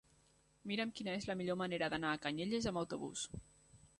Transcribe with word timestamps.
Mira'm 0.71 0.93
quina 0.99 1.13
és 1.17 1.27
la 1.31 1.35
millor 1.41 1.59
manera 1.63 1.91
d'anar 1.95 2.15
a 2.15 2.21
Canyelles 2.25 2.69
amb 2.73 2.81
autobús. 2.83 3.29